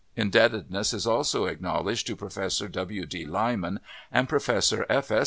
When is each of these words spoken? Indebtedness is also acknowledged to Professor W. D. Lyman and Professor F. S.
Indebtedness 0.17 0.95
is 0.95 1.05
also 1.05 1.45
acknowledged 1.45 2.07
to 2.07 2.15
Professor 2.15 2.67
W. 2.67 3.05
D. 3.05 3.23
Lyman 3.23 3.79
and 4.11 4.27
Professor 4.27 4.83
F. 4.89 5.11
S. 5.11 5.19